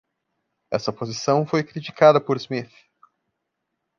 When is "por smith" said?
2.19-2.73